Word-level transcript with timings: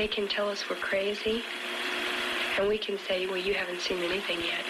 They 0.00 0.08
can 0.08 0.26
tell 0.26 0.48
us 0.48 0.64
we're 0.70 0.76
crazy 0.76 1.42
and 2.58 2.66
we 2.66 2.78
can 2.78 2.98
say 3.00 3.26
well 3.26 3.36
you 3.36 3.52
haven't 3.52 3.82
seen 3.82 3.98
anything 3.98 4.40
yet 4.40 4.64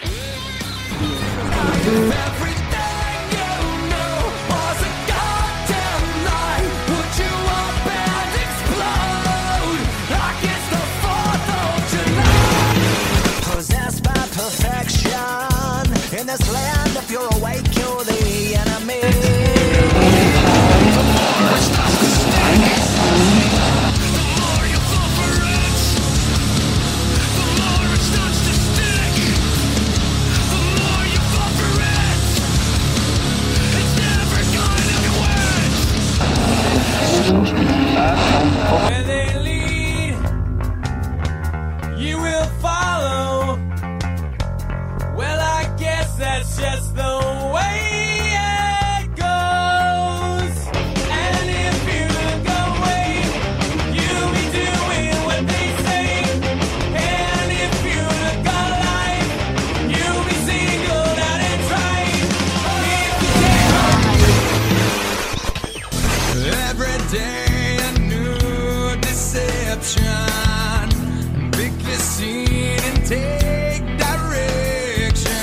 take 73.11 73.83
direction. 73.97 75.33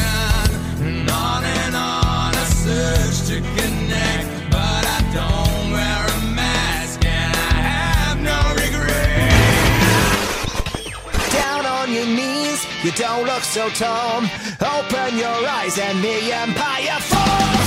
And 0.89 1.11
on 1.11 1.45
and 1.45 1.75
on 1.77 2.33
I 2.35 2.47
search 2.65 3.17
to 3.29 3.37
connect, 3.57 4.29
but 4.55 4.83
I 4.97 5.01
don't 5.19 5.65
wear 5.75 6.01
a 6.17 6.21
mask 6.41 7.05
and 7.05 7.33
I 7.51 7.55
have 7.73 8.19
no 8.31 8.41
regret. 8.63 9.33
Down 11.41 11.63
on 11.67 11.93
your 11.93 12.09
knees, 12.19 12.61
you 12.85 12.93
don't 12.93 13.25
look 13.27 13.43
so 13.43 13.69
tall. 13.69 14.23
Open 14.77 15.19
your 15.19 15.41
eyes 15.59 15.79
and 15.79 16.03
the 16.03 16.33
empire 16.33 17.01
falls. 17.11 17.58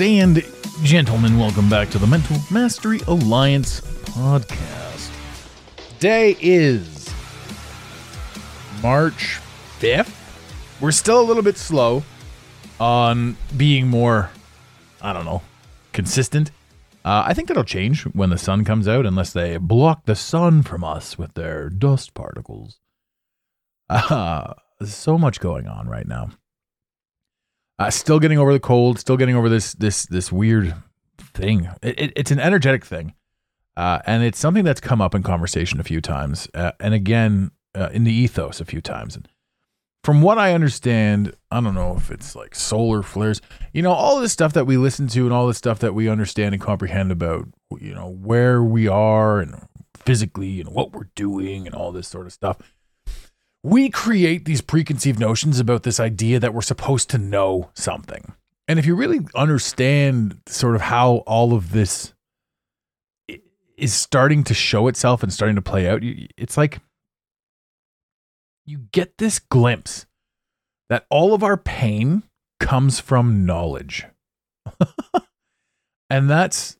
And 0.00 0.42
gentlemen, 0.82 1.38
welcome 1.38 1.68
back 1.68 1.90
to 1.90 1.98
the 1.98 2.06
Mental 2.06 2.38
Mastery 2.50 3.00
Alliance 3.06 3.82
podcast. 3.82 5.10
Day 5.98 6.38
is 6.40 7.12
March 8.82 9.40
5th. 9.78 10.10
We're 10.80 10.92
still 10.92 11.20
a 11.20 11.26
little 11.26 11.42
bit 11.42 11.58
slow 11.58 12.02
on 12.78 13.36
being 13.58 13.88
more, 13.88 14.30
I 15.02 15.12
don't 15.12 15.26
know, 15.26 15.42
consistent. 15.92 16.50
Uh, 17.04 17.24
I 17.26 17.34
think 17.34 17.48
that'll 17.48 17.62
change 17.62 18.04
when 18.04 18.30
the 18.30 18.38
sun 18.38 18.64
comes 18.64 18.88
out, 18.88 19.04
unless 19.04 19.34
they 19.34 19.58
block 19.58 20.06
the 20.06 20.16
sun 20.16 20.62
from 20.62 20.82
us 20.82 21.18
with 21.18 21.34
their 21.34 21.68
dust 21.68 22.14
particles. 22.14 22.80
Uh, 23.90 24.54
so 24.82 25.18
much 25.18 25.40
going 25.40 25.66
on 25.66 25.88
right 25.88 26.08
now. 26.08 26.30
Uh, 27.80 27.88
still 27.88 28.20
getting 28.20 28.36
over 28.36 28.52
the 28.52 28.60
cold. 28.60 28.98
Still 28.98 29.16
getting 29.16 29.34
over 29.34 29.48
this 29.48 29.72
this 29.72 30.04
this 30.04 30.30
weird 30.30 30.74
thing. 31.32 31.70
It, 31.82 31.98
it, 31.98 32.12
it's 32.14 32.30
an 32.30 32.38
energetic 32.38 32.84
thing, 32.84 33.14
uh, 33.74 34.00
and 34.04 34.22
it's 34.22 34.38
something 34.38 34.64
that's 34.64 34.82
come 34.82 35.00
up 35.00 35.14
in 35.14 35.22
conversation 35.22 35.80
a 35.80 35.82
few 35.82 36.02
times, 36.02 36.46
uh, 36.52 36.72
and 36.78 36.92
again 36.92 37.52
uh, 37.74 37.88
in 37.90 38.04
the 38.04 38.12
ethos 38.12 38.60
a 38.60 38.66
few 38.66 38.82
times. 38.82 39.16
And 39.16 39.26
from 40.04 40.20
what 40.20 40.36
I 40.36 40.52
understand, 40.52 41.34
I 41.50 41.62
don't 41.62 41.74
know 41.74 41.96
if 41.96 42.10
it's 42.10 42.36
like 42.36 42.54
solar 42.54 43.02
flares. 43.02 43.40
You 43.72 43.80
know, 43.80 43.92
all 43.92 44.20
this 44.20 44.32
stuff 44.32 44.52
that 44.52 44.66
we 44.66 44.76
listen 44.76 45.08
to, 45.08 45.24
and 45.24 45.32
all 45.32 45.46
this 45.46 45.56
stuff 45.56 45.78
that 45.78 45.94
we 45.94 46.06
understand 46.06 46.54
and 46.54 46.62
comprehend 46.62 47.10
about. 47.10 47.48
You 47.80 47.94
know 47.94 48.10
where 48.10 48.62
we 48.62 48.88
are 48.88 49.40
and 49.40 49.66
physically, 49.96 50.60
and 50.60 50.68
what 50.68 50.92
we're 50.92 51.08
doing, 51.14 51.64
and 51.64 51.74
all 51.74 51.92
this 51.92 52.08
sort 52.08 52.26
of 52.26 52.34
stuff 52.34 52.58
we 53.62 53.90
create 53.90 54.44
these 54.44 54.60
preconceived 54.60 55.18
notions 55.18 55.60
about 55.60 55.82
this 55.82 56.00
idea 56.00 56.40
that 56.40 56.54
we're 56.54 56.62
supposed 56.62 57.10
to 57.10 57.18
know 57.18 57.70
something. 57.74 58.32
And 58.66 58.78
if 58.78 58.86
you 58.86 58.94
really 58.94 59.20
understand 59.34 60.38
sort 60.46 60.76
of 60.76 60.80
how 60.80 61.16
all 61.26 61.52
of 61.52 61.72
this 61.72 62.14
is 63.76 63.92
starting 63.92 64.44
to 64.44 64.54
show 64.54 64.88
itself 64.88 65.22
and 65.22 65.32
starting 65.32 65.56
to 65.56 65.62
play 65.62 65.88
out, 65.88 66.00
it's 66.02 66.56
like 66.56 66.80
you 68.64 68.86
get 68.92 69.18
this 69.18 69.38
glimpse 69.38 70.06
that 70.88 71.06
all 71.10 71.34
of 71.34 71.42
our 71.42 71.56
pain 71.56 72.22
comes 72.60 73.00
from 73.00 73.44
knowledge. 73.44 74.06
and 76.10 76.30
that's 76.30 76.76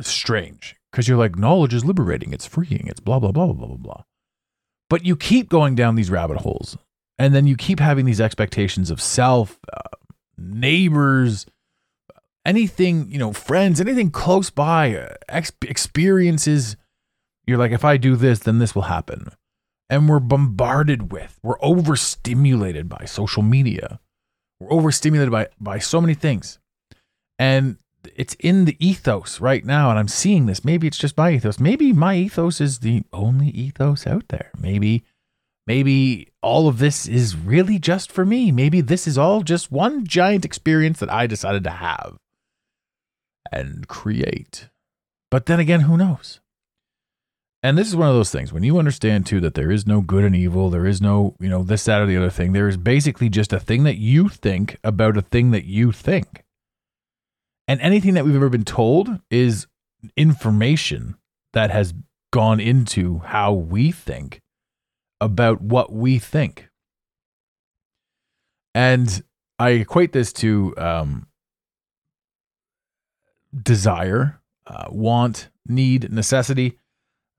strange 0.00 0.76
because 0.90 1.06
you're 1.08 1.18
like, 1.18 1.36
knowledge 1.36 1.74
is 1.74 1.84
liberating, 1.84 2.32
it's 2.32 2.46
freeing, 2.46 2.86
it's 2.86 3.00
blah, 3.00 3.18
blah, 3.18 3.32
blah, 3.32 3.46
blah, 3.46 3.66
blah, 3.66 3.76
blah. 3.76 4.02
But 4.92 5.06
you 5.06 5.16
keep 5.16 5.48
going 5.48 5.74
down 5.74 5.94
these 5.94 6.10
rabbit 6.10 6.36
holes. 6.36 6.76
And 7.18 7.34
then 7.34 7.46
you 7.46 7.56
keep 7.56 7.80
having 7.80 8.04
these 8.04 8.20
expectations 8.20 8.90
of 8.90 9.00
self, 9.00 9.58
uh, 9.72 9.88
neighbors, 10.36 11.46
anything, 12.44 13.10
you 13.10 13.16
know, 13.16 13.32
friends, 13.32 13.80
anything 13.80 14.10
close 14.10 14.50
by, 14.50 14.94
uh, 14.94 15.14
ex- 15.30 15.52
experiences. 15.62 16.76
You're 17.46 17.56
like, 17.56 17.72
if 17.72 17.86
I 17.86 17.96
do 17.96 18.16
this, 18.16 18.40
then 18.40 18.58
this 18.58 18.74
will 18.74 18.82
happen. 18.82 19.28
And 19.88 20.10
we're 20.10 20.20
bombarded 20.20 21.10
with, 21.10 21.38
we're 21.42 21.62
overstimulated 21.62 22.90
by 22.90 23.06
social 23.06 23.42
media. 23.42 23.98
We're 24.60 24.74
overstimulated 24.74 25.32
by, 25.32 25.48
by 25.58 25.78
so 25.78 26.02
many 26.02 26.12
things. 26.12 26.58
And 27.38 27.78
it's 28.16 28.34
in 28.34 28.64
the 28.64 28.76
ethos 28.78 29.40
right 29.40 29.64
now. 29.64 29.90
And 29.90 29.98
I'm 29.98 30.08
seeing 30.08 30.46
this. 30.46 30.64
Maybe 30.64 30.86
it's 30.86 30.98
just 30.98 31.16
my 31.16 31.32
ethos. 31.32 31.60
Maybe 31.60 31.92
my 31.92 32.16
ethos 32.16 32.60
is 32.60 32.80
the 32.80 33.02
only 33.12 33.48
ethos 33.48 34.06
out 34.06 34.28
there. 34.28 34.50
Maybe 34.58 35.04
maybe 35.66 36.28
all 36.42 36.68
of 36.68 36.78
this 36.78 37.06
is 37.06 37.36
really 37.36 37.78
just 37.78 38.10
for 38.10 38.24
me. 38.24 38.50
Maybe 38.50 38.80
this 38.80 39.06
is 39.06 39.16
all 39.16 39.42
just 39.42 39.70
one 39.70 40.06
giant 40.06 40.44
experience 40.44 40.98
that 41.00 41.12
I 41.12 41.26
decided 41.26 41.64
to 41.64 41.70
have 41.70 42.18
and 43.50 43.86
create. 43.86 44.68
But 45.30 45.46
then 45.46 45.60
again, 45.60 45.80
who 45.80 45.96
knows? 45.96 46.40
And 47.62 47.78
this 47.78 47.86
is 47.86 47.94
one 47.94 48.08
of 48.08 48.14
those 48.14 48.32
things 48.32 48.52
when 48.52 48.64
you 48.64 48.78
understand 48.78 49.24
too 49.24 49.40
that 49.40 49.54
there 49.54 49.70
is 49.70 49.86
no 49.86 50.00
good 50.00 50.24
and 50.24 50.34
evil, 50.34 50.68
there 50.68 50.86
is 50.86 51.00
no, 51.00 51.36
you 51.38 51.48
know, 51.48 51.62
this, 51.62 51.84
that, 51.84 52.00
or 52.00 52.06
the 52.06 52.16
other 52.16 52.30
thing. 52.30 52.52
There 52.52 52.68
is 52.68 52.76
basically 52.76 53.28
just 53.28 53.52
a 53.52 53.60
thing 53.60 53.84
that 53.84 53.98
you 53.98 54.28
think 54.28 54.78
about 54.82 55.16
a 55.16 55.22
thing 55.22 55.52
that 55.52 55.64
you 55.64 55.92
think. 55.92 56.44
And 57.72 57.80
anything 57.80 58.12
that 58.12 58.26
we've 58.26 58.36
ever 58.36 58.50
been 58.50 58.66
told 58.66 59.08
is 59.30 59.66
information 60.14 61.16
that 61.54 61.70
has 61.70 61.94
gone 62.30 62.60
into 62.60 63.20
how 63.20 63.54
we 63.54 63.90
think 63.90 64.42
about 65.22 65.62
what 65.62 65.90
we 65.90 66.18
think. 66.18 66.68
And 68.74 69.24
I 69.58 69.70
equate 69.70 70.12
this 70.12 70.34
to 70.34 70.74
um, 70.76 71.28
desire, 73.58 74.38
uh, 74.66 74.88
want, 74.90 75.48
need, 75.66 76.12
necessity. 76.12 76.78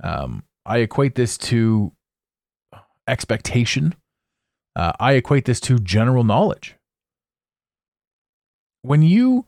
Um, 0.04 0.46
I 0.66 0.80
equate 0.80 1.14
this 1.14 1.38
to 1.50 1.92
expectation. 3.08 3.94
Uh, 4.76 4.94
I 5.00 5.14
equate 5.14 5.46
this 5.46 5.60
to 5.60 5.78
general 5.78 6.24
knowledge. 6.24 6.76
When 8.82 9.04
you 9.04 9.46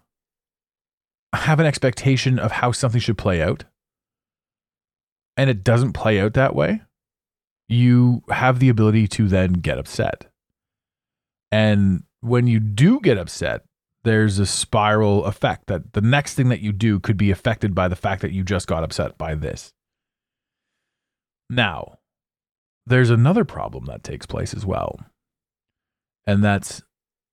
have 1.33 1.59
an 1.59 1.65
expectation 1.65 2.39
of 2.39 2.51
how 2.51 2.71
something 2.71 3.01
should 3.01 3.17
play 3.17 3.41
out, 3.41 3.63
and 5.37 5.49
it 5.49 5.63
doesn't 5.63 5.93
play 5.93 6.19
out 6.19 6.33
that 6.33 6.55
way, 6.55 6.81
you 7.67 8.23
have 8.29 8.59
the 8.59 8.69
ability 8.69 9.07
to 9.07 9.27
then 9.27 9.53
get 9.53 9.77
upset. 9.77 10.27
And 11.51 12.03
when 12.21 12.47
you 12.47 12.59
do 12.59 12.99
get 12.99 13.17
upset, 13.17 13.63
there's 14.03 14.39
a 14.39 14.45
spiral 14.45 15.25
effect 15.25 15.67
that 15.67 15.93
the 15.93 16.01
next 16.01 16.35
thing 16.35 16.49
that 16.49 16.61
you 16.61 16.71
do 16.71 16.99
could 16.99 17.17
be 17.17 17.31
affected 17.31 17.73
by 17.73 17.87
the 17.87 17.95
fact 17.95 18.21
that 18.21 18.31
you 18.31 18.43
just 18.43 18.67
got 18.67 18.83
upset 18.83 19.17
by 19.17 19.35
this. 19.35 19.71
Now, 21.49 21.97
there's 22.85 23.09
another 23.09 23.45
problem 23.45 23.85
that 23.85 24.03
takes 24.03 24.25
place 24.25 24.53
as 24.53 24.65
well. 24.65 24.99
And 26.27 26.43
that's 26.43 26.83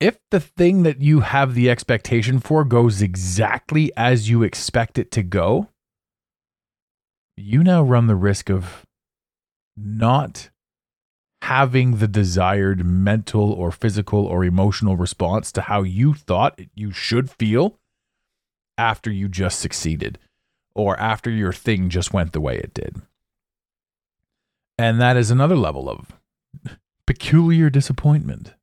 if 0.03 0.19
the 0.33 0.41
thing 0.41 0.83
that 0.83 1.01
you 1.01 1.21
have 1.21 1.55
the 1.55 1.71
expectation 1.71 2.41
for 2.41 2.65
goes 2.65 3.01
exactly 3.01 3.93
as 3.97 4.29
you 4.29 4.43
expect 4.43 4.99
it 4.99 5.13
to 5.13 5.23
go, 5.23 5.69
you 7.37 7.63
now 7.63 7.85
run 7.85 8.09
the 8.09 8.17
risk 8.17 8.51
of 8.51 8.85
not 9.77 10.51
having 11.43 11.99
the 11.99 12.09
desired 12.09 12.85
mental 12.85 13.53
or 13.53 13.71
physical 13.71 14.27
or 14.27 14.45
emotional 14.45 14.97
response 14.97 15.53
to 15.53 15.63
how 15.63 15.83
you 15.83 16.15
thought 16.15 16.61
you 16.75 16.91
should 16.91 17.31
feel 17.31 17.79
after 18.77 19.11
you 19.11 19.29
just 19.29 19.61
succeeded 19.61 20.19
or 20.75 20.99
after 20.99 21.31
your 21.31 21.53
thing 21.53 21.89
just 21.89 22.13
went 22.13 22.33
the 22.33 22.41
way 22.41 22.59
it 22.59 22.75
did. 22.75 23.01
And 24.77 25.01
that 25.01 25.17
is 25.17 25.31
another 25.31 25.57
level 25.57 25.89
of 25.89 26.13
peculiar 27.07 27.71
disappointment, 27.71 28.55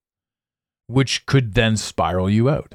which 0.89 1.27
could 1.27 1.53
then 1.53 1.77
spiral 1.77 2.29
you 2.29 2.49
out. 2.49 2.73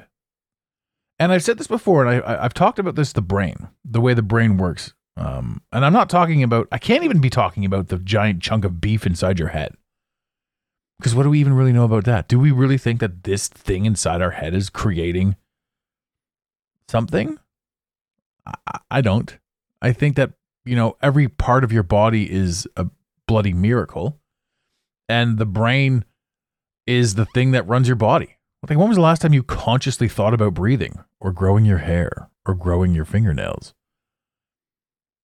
And 1.19 1.33
I've 1.33 1.43
said 1.43 1.57
this 1.57 1.67
before, 1.67 2.05
and 2.05 2.23
I, 2.25 2.41
have 2.43 2.53
talked 2.53 2.79
about 2.79 2.95
this 2.95 3.11
the 3.11 3.21
brain, 3.21 3.67
the 3.83 3.99
way 3.99 4.13
the 4.13 4.21
brain 4.21 4.57
works. 4.57 4.93
Um, 5.17 5.61
and 5.71 5.85
I'm 5.85 5.93
not 5.93 6.09
talking 6.09 6.41
about, 6.41 6.67
I 6.71 6.77
can't 6.77 7.03
even 7.03 7.19
be 7.19 7.29
talking 7.29 7.65
about 7.65 7.89
the 7.89 7.97
giant 7.97 8.41
chunk 8.41 8.63
of 8.63 8.79
beef 8.79 9.05
inside 9.05 9.37
your 9.37 9.49
head. 9.49 9.75
Because 10.97 11.13
what 11.13 11.23
do 11.23 11.29
we 11.29 11.39
even 11.39 11.53
really 11.53 11.73
know 11.73 11.83
about 11.83 12.05
that? 12.05 12.29
Do 12.29 12.39
we 12.39 12.51
really 12.51 12.77
think 12.77 13.01
that 13.01 13.23
this 13.23 13.49
thing 13.49 13.85
inside 13.85 14.21
our 14.21 14.31
head 14.31 14.53
is 14.53 14.69
creating 14.69 15.35
something? 16.87 17.37
I, 18.45 18.79
I 18.89 19.01
don't. 19.01 19.37
I 19.81 19.91
think 19.91 20.15
that, 20.15 20.31
you 20.63 20.77
know, 20.77 20.95
every 21.01 21.27
part 21.27 21.65
of 21.65 21.71
your 21.73 21.83
body 21.83 22.31
is 22.31 22.65
a 22.77 22.87
bloody 23.27 23.53
miracle. 23.53 24.19
And 25.09 25.37
the 25.37 25.45
brain 25.45 26.05
is 26.87 27.15
the 27.15 27.25
thing 27.25 27.51
that 27.51 27.67
runs 27.67 27.87
your 27.87 27.95
body. 27.95 28.37
Like, 28.67 28.77
when 28.77 28.87
was 28.87 28.97
the 28.97 29.01
last 29.01 29.21
time 29.21 29.33
you 29.33 29.43
consciously 29.43 30.07
thought 30.07 30.33
about 30.33 30.55
breathing 30.55 31.03
or 31.19 31.31
growing 31.31 31.65
your 31.65 31.79
hair 31.79 32.29
or 32.45 32.55
growing 32.55 32.95
your 32.95 33.05
fingernails? 33.05 33.73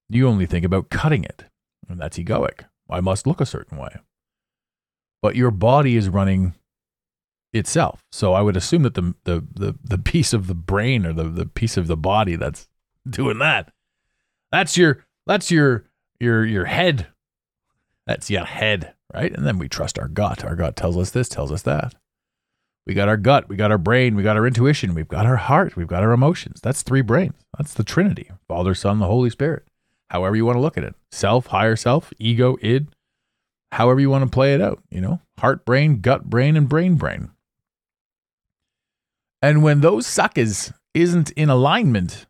You 0.10 0.28
only 0.28 0.46
think 0.46 0.66
about 0.66 0.90
cutting 0.90 1.24
it, 1.24 1.46
and 1.88 2.00
that's 2.00 2.18
egoic. 2.18 2.66
I 2.90 3.00
must 3.00 3.26
look 3.26 3.42
a 3.42 3.46
certain 3.46 3.78
way. 3.78 3.96
But 5.22 5.36
your 5.36 5.52
body 5.52 5.96
is 5.96 6.10
running 6.10 6.54
itself. 7.54 8.04
So 8.12 8.34
I 8.34 8.42
would 8.42 8.58
assume 8.58 8.84
that 8.84 8.96
the 8.96 9.16
the 9.24 9.46
the, 9.54 9.76
the 9.84 9.98
piece 9.98 10.34
of 10.34 10.48
the 10.48 10.56
brain 10.56 11.06
or 11.06 11.14
the, 11.14 11.24
the 11.24 11.46
piece 11.46 11.78
of 11.78 11.88
the 11.88 11.98
body 11.98 12.36
that's 12.36 12.68
doing 13.10 13.40
that, 13.40 13.72
that's 14.52 14.78
your 14.78 15.06
that's 15.26 15.52
your 15.52 15.86
your 16.20 16.46
your 16.46 16.66
head. 16.66 17.08
That's 18.08 18.30
your 18.30 18.46
head, 18.46 18.94
right? 19.14 19.32
And 19.32 19.46
then 19.46 19.58
we 19.58 19.70
trust 19.70 20.00
our 20.00 20.08
gut. 20.08 20.44
Our 20.44 20.56
gut 20.56 20.76
tells 20.76 20.98
us 20.98 21.12
this, 21.12 21.30
tells 21.30 21.52
us 21.52 21.62
that. 21.64 21.96
We 22.88 22.94
got 22.96 23.08
our 23.08 23.18
gut, 23.18 23.48
we 23.48 23.56
got 23.56 23.72
our 23.72 23.78
brain, 23.78 24.16
we 24.16 24.24
got 24.24 24.38
our 24.38 24.48
intuition, 24.48 24.96
we've 24.96 25.08
got 25.08 25.28
our 25.28 25.36
heart, 25.36 25.76
we've 25.76 25.88
got 25.88 26.02
our 26.02 26.12
emotions. 26.12 26.60
That's 26.62 26.82
three 26.82 27.02
brains. 27.02 27.36
That's 27.58 27.76
the 27.76 27.84
Trinity 27.84 28.32
Father, 28.48 28.74
Son, 28.74 29.00
the 29.00 29.06
Holy 29.06 29.30
Spirit 29.30 29.68
however 30.12 30.36
you 30.36 30.46
want 30.46 30.58
to 30.58 30.62
look 30.62 30.78
at 30.78 30.84
it 30.84 30.94
self, 31.12 31.48
higher 31.48 31.78
self, 31.78 32.14
ego, 32.20 32.58
id, 32.62 32.88
however 33.72 34.00
you 34.00 34.10
want 34.10 34.24
to 34.24 34.30
play 34.30 34.54
it 34.54 34.62
out, 34.62 34.84
you 34.90 35.00
know, 35.00 35.22
heart, 35.40 35.66
brain, 35.66 36.02
gut, 36.02 36.26
brain, 36.26 36.58
and 36.58 36.68
brain, 36.68 36.96
brain. 36.96 37.32
And 39.42 39.64
when 39.64 39.80
those 39.82 40.06
suckers 40.06 40.74
isn't 40.94 41.32
in 41.32 41.50
alignment, 41.50 42.28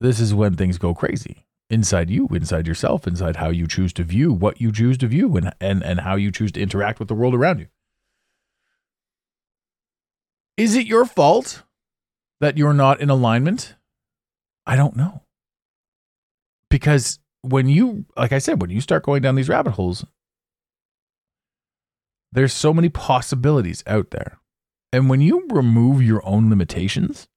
this 0.00 0.20
is 0.20 0.32
when 0.32 0.54
things 0.54 0.78
go 0.78 0.94
crazy 0.94 1.44
inside 1.72 2.10
you, 2.10 2.28
inside 2.28 2.66
yourself, 2.66 3.06
inside 3.06 3.36
how 3.36 3.48
you 3.48 3.66
choose 3.66 3.92
to 3.94 4.04
view 4.04 4.32
what 4.32 4.60
you 4.60 4.70
choose 4.70 4.98
to 4.98 5.06
view 5.06 5.36
and, 5.36 5.52
and, 5.60 5.82
and 5.82 6.00
how 6.00 6.16
you 6.16 6.30
choose 6.30 6.52
to 6.52 6.60
interact 6.60 6.98
with 6.98 7.08
the 7.08 7.14
world 7.14 7.34
around 7.34 7.58
you. 7.58 7.66
Is 10.56 10.76
it 10.76 10.86
your 10.86 11.06
fault 11.06 11.62
that 12.40 12.58
you're 12.58 12.74
not 12.74 13.00
in 13.00 13.10
alignment? 13.10 13.74
I 14.66 14.76
don't 14.76 14.96
know 14.96 15.22
because 16.72 17.18
when 17.42 17.68
you 17.68 18.06
like 18.16 18.32
i 18.32 18.38
said 18.38 18.60
when 18.60 18.70
you 18.70 18.80
start 18.80 19.04
going 19.04 19.20
down 19.20 19.34
these 19.34 19.48
rabbit 19.48 19.72
holes 19.72 20.06
there's 22.32 22.52
so 22.52 22.72
many 22.72 22.88
possibilities 22.88 23.84
out 23.86 24.10
there 24.10 24.38
and 24.90 25.10
when 25.10 25.20
you 25.20 25.46
remove 25.50 26.02
your 26.02 26.26
own 26.26 26.48
limitations 26.48 27.28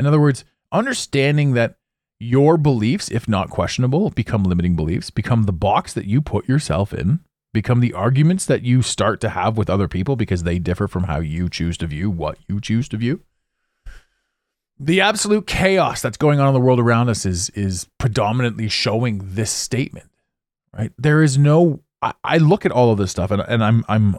in 0.00 0.06
other 0.06 0.20
words 0.20 0.44
understanding 0.72 1.52
that 1.52 1.76
your 2.18 2.56
beliefs 2.56 3.10
if 3.10 3.28
not 3.28 3.50
questionable 3.50 4.10
become 4.10 4.42
limiting 4.42 4.74
beliefs 4.74 5.10
become 5.10 5.42
the 5.42 5.52
box 5.52 5.92
that 5.92 6.06
you 6.06 6.22
put 6.22 6.48
yourself 6.48 6.94
in 6.94 7.20
become 7.52 7.80
the 7.80 7.92
arguments 7.92 8.44
that 8.46 8.62
you 8.62 8.82
start 8.82 9.20
to 9.20 9.30
have 9.30 9.56
with 9.56 9.70
other 9.70 9.88
people 9.88 10.16
because 10.16 10.42
they 10.42 10.58
differ 10.58 10.86
from 10.86 11.04
how 11.04 11.20
you 11.20 11.48
choose 11.48 11.78
to 11.78 11.86
view 11.86 12.10
what 12.10 12.36
you 12.48 12.60
choose 12.60 12.86
to 12.86 12.98
view. 12.98 13.22
The 14.78 15.00
absolute 15.00 15.46
chaos 15.46 16.02
that's 16.02 16.18
going 16.18 16.38
on 16.38 16.48
in 16.48 16.54
the 16.54 16.60
world 16.60 16.78
around 16.78 17.08
us 17.08 17.24
is 17.24 17.48
is 17.50 17.88
predominantly 17.96 18.68
showing 18.68 19.20
this 19.22 19.50
statement 19.50 20.10
right? 20.76 20.92
There 20.98 21.22
is 21.22 21.38
no 21.38 21.80
I, 22.02 22.12
I, 22.22 22.38
look 22.38 22.66
at 22.66 22.72
all 22.72 22.92
of 22.92 22.98
this 22.98 23.10
stuff 23.10 23.30
and, 23.30 23.42
and 23.42 23.64
i'm 23.64 23.84
i'm 23.88 24.18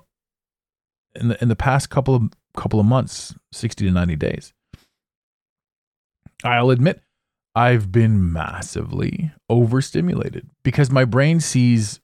in 1.15 1.29
the 1.29 1.41
in 1.41 1.48
the 1.48 1.55
past 1.55 1.89
couple 1.89 2.15
of 2.15 2.24
couple 2.55 2.79
of 2.79 2.86
months 2.88 3.36
60 3.51 3.86
to 3.86 3.91
90 3.91 4.15
days 4.15 4.53
i'll 6.43 6.72
admit 6.72 7.01
i've 7.57 7.91
been 7.91 8.31
massively 8.31 9.31
overstimulated 9.49 10.49
because 10.63 10.89
my 10.89 11.05
brain 11.05 11.39
sees 11.39 11.99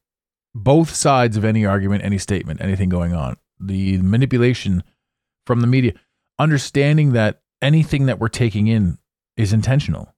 both 0.56 0.94
sides 0.94 1.38
of 1.38 1.46
any 1.46 1.66
argument 1.66 2.04
any 2.04 2.18
statement 2.18 2.62
anything 2.62 2.90
going 2.90 3.14
on 3.14 3.38
the 3.60 3.98
manipulation 4.02 4.84
from 5.46 5.62
the 5.62 5.68
media 5.68 5.94
understanding 6.40 7.14
that 7.14 7.42
anything 7.62 8.06
that 8.06 8.20
we're 8.20 8.28
taking 8.28 8.68
in 8.68 8.98
is 9.38 9.54
intentional. 9.54 10.14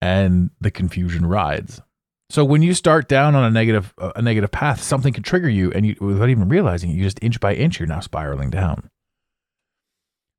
And 0.00 0.50
the 0.60 0.70
confusion 0.70 1.26
rides. 1.26 1.80
So 2.28 2.44
when 2.44 2.62
you 2.62 2.74
start 2.74 3.08
down 3.08 3.34
on 3.34 3.44
a 3.44 3.50
negative 3.50 3.94
a 3.98 4.20
negative 4.20 4.50
path, 4.50 4.82
something 4.82 5.12
can 5.12 5.22
trigger 5.22 5.48
you, 5.48 5.72
and 5.72 5.86
you 5.86 5.96
without 6.00 6.28
even 6.28 6.48
realizing 6.48 6.90
it, 6.90 6.94
you 6.94 7.04
just 7.04 7.22
inch 7.22 7.40
by 7.40 7.54
inch 7.54 7.78
you're 7.78 7.86
now 7.86 8.00
spiraling 8.00 8.50
down. 8.50 8.90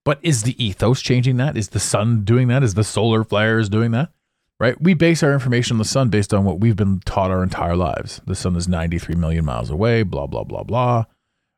But 0.07 0.19
is 0.21 0.43
the 0.43 0.63
ethos 0.63 1.01
changing 1.01 1.35
that? 1.35 1.57
Is 1.57 1.67
the 1.67 1.81
sun 1.81 2.23
doing 2.23 2.47
that? 2.47 2.63
Is 2.63 2.75
the 2.75 2.85
solar 2.85 3.25
flares 3.25 3.67
doing 3.67 3.91
that? 3.91 4.09
Right? 4.57 4.81
We 4.81 4.93
base 4.93 5.21
our 5.21 5.33
information 5.33 5.73
on 5.73 5.79
the 5.79 5.83
sun 5.83 6.07
based 6.07 6.33
on 6.33 6.45
what 6.45 6.61
we've 6.61 6.77
been 6.77 7.01
taught 7.01 7.29
our 7.29 7.43
entire 7.43 7.75
lives. 7.75 8.21
The 8.25 8.33
sun 8.33 8.55
is 8.55 8.69
93 8.69 9.15
million 9.15 9.43
miles 9.43 9.69
away, 9.69 10.03
blah, 10.03 10.25
blah, 10.25 10.45
blah, 10.45 10.63
blah. 10.63 11.03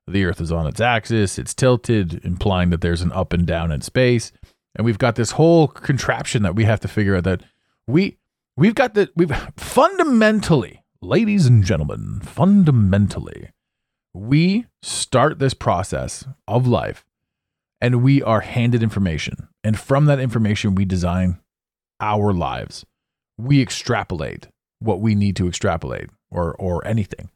The 0.08 0.26
Earth 0.26 0.42
is 0.42 0.52
on 0.52 0.66
its 0.66 0.82
axis, 0.82 1.38
it's 1.38 1.54
tilted, 1.54 2.26
implying 2.26 2.72
that 2.72 2.82
there's 2.82 3.04
an 3.04 3.12
up 3.12 3.34
and 3.34 3.46
down 3.46 3.72
in 3.72 3.82
space. 3.82 4.32
And 4.76 4.84
we've 4.84 4.98
got 4.98 5.14
this 5.14 5.34
whole 5.34 5.68
contraption 5.68 6.42
that 6.42 6.56
we 6.56 6.64
have 6.64 6.80
to 6.80 6.88
figure 6.88 7.18
out 7.18 7.26
that 7.26 7.44
we 7.86 8.18
we've 8.58 8.74
got 8.74 8.96
the 8.96 9.12
we've 9.16 9.32
fundamentally, 9.58 10.84
ladies 11.04 11.46
and 11.46 11.64
gentlemen, 11.64 12.20
fundamentally, 12.24 13.52
we 14.12 14.66
start 14.82 15.38
this 15.38 15.54
process 15.54 16.26
of 16.48 16.66
life 16.66 17.06
and 17.82 18.04
we 18.04 18.22
are 18.22 18.42
handed 18.42 18.84
information. 18.84 19.48
And 19.64 19.80
from 19.80 20.06
that 20.06 20.20
information, 20.20 20.76
we 20.76 20.86
design 20.86 21.40
our 22.00 22.34
lives. 22.34 22.86
We 23.38 23.62
extrapolate 23.62 24.48
what 24.80 25.02
we 25.02 25.16
need 25.16 25.36
to 25.38 25.48
extrapolate 25.48 26.10
or 26.32 26.56
or 26.56 26.86
anything 26.86 27.30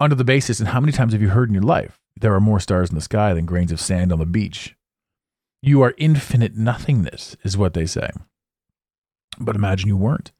under 0.00 0.14
the 0.14 0.24
basis, 0.24 0.60
and 0.60 0.68
how 0.68 0.80
many 0.80 0.92
times 0.92 1.12
have 1.12 1.22
you 1.22 1.30
heard 1.30 1.48
in 1.48 1.54
your 1.54 1.62
life 1.62 2.00
there 2.20 2.34
are 2.34 2.40
more 2.40 2.60
stars 2.60 2.90
in 2.90 2.94
the 2.94 3.00
sky 3.00 3.34
than 3.34 3.46
grains 3.46 3.72
of 3.72 3.80
sand 3.80 4.12
on 4.12 4.18
the 4.18 4.26
beach? 4.26 4.76
You 5.60 5.82
are 5.82 5.94
infinite 5.96 6.56
nothingness, 6.56 7.36
is 7.42 7.56
what 7.56 7.74
they 7.74 7.86
say. 7.86 8.10
But 9.40 9.56
imagine 9.56 9.88
you 9.88 9.96
weren't. 9.96 10.30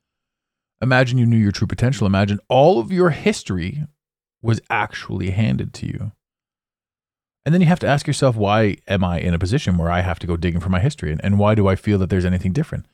Imagine 0.81 1.19
you 1.19 1.27
knew 1.27 1.37
your 1.37 1.53
true 1.53 1.67
potential. 1.67 2.07
Imagine 2.07 2.39
all 2.49 2.79
of 2.79 2.93
your 2.93 3.11
history 3.11 3.85
was 4.43 4.61
actually 4.71 5.31
handed 5.31 5.75
to 5.75 5.87
you. 5.87 6.13
And 7.49 7.55
then 7.55 7.63
you 7.63 7.69
have 7.69 7.79
to 7.79 7.87
ask 7.87 8.07
yourself, 8.07 8.37
why 8.37 8.77
am 8.87 9.03
I 9.03 9.21
in 9.21 9.33
a 9.33 9.39
position 9.39 9.79
where 9.79 9.91
I 9.91 10.03
have 10.03 10.19
to 10.19 10.27
go 10.27 10.37
digging 10.37 10.61
for 10.61 10.69
my 10.69 10.81
history? 10.81 11.11
And, 11.11 11.25
and 11.25 11.39
why 11.39 11.55
do 11.55 11.67
I 11.67 11.77
feel 11.77 11.97
that 11.97 12.11
there's 12.11 12.27
anything 12.27 12.53
different? 12.53 12.85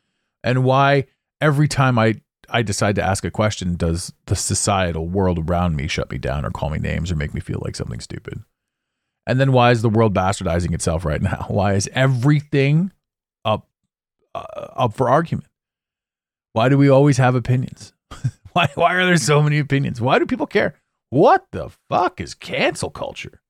And 0.44 0.62
why 0.62 1.06
every 1.40 1.66
time 1.66 1.98
I, 1.98 2.20
I 2.48 2.62
decide 2.62 2.94
to 2.94 3.02
ask 3.02 3.24
a 3.24 3.32
question, 3.32 3.74
does 3.74 4.12
the 4.26 4.36
societal 4.36 5.08
world 5.08 5.50
around 5.50 5.74
me 5.74 5.88
shut 5.88 6.08
me 6.08 6.18
down 6.18 6.44
or 6.44 6.52
call 6.52 6.70
me 6.70 6.78
names 6.78 7.10
or 7.10 7.16
make 7.16 7.34
me 7.34 7.40
feel 7.40 7.60
like 7.64 7.74
something 7.74 7.98
stupid? 7.98 8.44
And 9.26 9.40
then 9.40 9.50
why 9.50 9.72
is 9.72 9.82
the 9.82 9.88
world 9.88 10.14
bastardizing 10.14 10.72
itself 10.72 11.04
right 11.04 11.20
now? 11.20 11.46
Why 11.48 11.72
is 11.72 11.90
everything 11.92 12.92
up 13.44 13.66
uh, 14.36 14.68
up 14.76 14.94
for 14.94 15.10
argument? 15.10 15.48
Why 16.52 16.68
do 16.68 16.78
we 16.78 16.88
always 16.88 17.16
have 17.16 17.34
opinions? 17.34 17.92
why 18.52 18.68
why 18.76 18.94
are 18.94 19.04
there 19.04 19.16
so 19.16 19.42
many 19.42 19.58
opinions? 19.58 20.00
Why 20.00 20.20
do 20.20 20.26
people 20.26 20.46
care? 20.46 20.76
What 21.10 21.44
the 21.50 21.72
fuck 21.88 22.20
is 22.20 22.34
cancel 22.34 22.90
culture? 22.90 23.40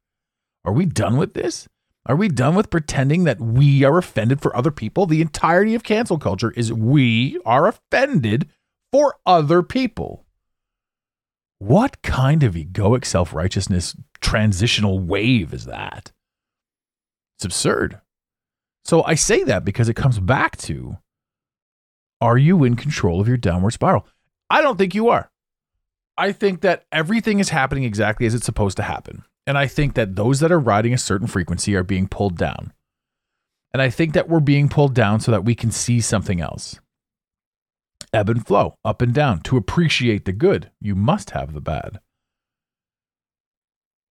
Are 0.64 0.72
we 0.72 0.86
done 0.86 1.16
with 1.16 1.34
this? 1.34 1.68
Are 2.06 2.16
we 2.16 2.28
done 2.28 2.54
with 2.54 2.70
pretending 2.70 3.24
that 3.24 3.40
we 3.40 3.82
are 3.84 3.98
offended 3.98 4.40
for 4.40 4.54
other 4.56 4.70
people? 4.70 5.06
The 5.06 5.22
entirety 5.22 5.74
of 5.74 5.84
cancel 5.84 6.18
culture 6.18 6.50
is 6.52 6.72
we 6.72 7.38
are 7.46 7.66
offended 7.66 8.48
for 8.92 9.16
other 9.24 9.62
people. 9.62 10.24
What 11.58 12.02
kind 12.02 12.42
of 12.42 12.54
egoic 12.54 13.06
self 13.06 13.32
righteousness 13.32 13.96
transitional 14.20 14.98
wave 14.98 15.54
is 15.54 15.64
that? 15.64 16.12
It's 17.38 17.44
absurd. 17.44 18.00
So 18.84 19.02
I 19.04 19.14
say 19.14 19.44
that 19.44 19.64
because 19.64 19.88
it 19.88 19.96
comes 19.96 20.20
back 20.20 20.58
to 20.58 20.98
are 22.20 22.36
you 22.36 22.64
in 22.64 22.76
control 22.76 23.20
of 23.20 23.28
your 23.28 23.36
downward 23.36 23.72
spiral? 23.72 24.06
I 24.50 24.60
don't 24.60 24.76
think 24.76 24.94
you 24.94 25.08
are. 25.08 25.30
I 26.16 26.32
think 26.32 26.60
that 26.60 26.84
everything 26.92 27.40
is 27.40 27.48
happening 27.48 27.84
exactly 27.84 28.26
as 28.26 28.34
it's 28.34 28.46
supposed 28.46 28.76
to 28.76 28.82
happen. 28.82 29.24
And 29.46 29.58
I 29.58 29.66
think 29.66 29.94
that 29.94 30.16
those 30.16 30.40
that 30.40 30.52
are 30.52 30.60
riding 30.60 30.94
a 30.94 30.98
certain 30.98 31.26
frequency 31.26 31.74
are 31.76 31.82
being 31.82 32.08
pulled 32.08 32.36
down. 32.36 32.72
And 33.72 33.82
I 33.82 33.90
think 33.90 34.14
that 34.14 34.28
we're 34.28 34.40
being 34.40 34.68
pulled 34.68 34.94
down 34.94 35.20
so 35.20 35.32
that 35.32 35.44
we 35.44 35.54
can 35.54 35.70
see 35.70 36.00
something 36.00 36.40
else. 36.40 36.80
Ebb 38.12 38.30
and 38.30 38.46
flow, 38.46 38.76
up 38.84 39.02
and 39.02 39.12
down. 39.12 39.40
To 39.40 39.56
appreciate 39.56 40.24
the 40.24 40.32
good, 40.32 40.70
you 40.80 40.94
must 40.94 41.30
have 41.30 41.52
the 41.52 41.60
bad. 41.60 41.98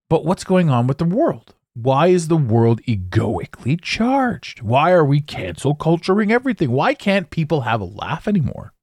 But 0.10 0.26
what's 0.26 0.44
going 0.44 0.70
on 0.70 0.86
with 0.86 0.98
the 0.98 1.06
world? 1.06 1.56
Why 1.74 2.08
is 2.08 2.28
the 2.28 2.38
world 2.38 2.82
egoically 2.86 3.78
charged? 3.78 4.62
Why 4.62 4.92
are 4.92 5.06
we 5.06 5.22
cancel 5.22 5.74
culturing 5.74 6.32
everything? 6.32 6.70
Why 6.70 6.94
can't 6.94 7.32
people 7.32 7.62
have 7.62 7.82
a 7.82 7.86
laugh 7.86 8.28
anymore? 8.28 8.74